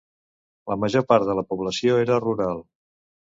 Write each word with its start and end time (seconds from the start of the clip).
La 0.71 0.77
major 0.83 1.03
part 1.11 1.27
de 1.29 1.35
la 1.41 1.45
població 1.51 1.99
era 2.05 2.19
rural. 2.25 2.65